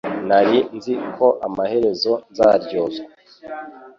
[0.27, 3.09] Nari nzi ko amaherezo nzaryozwa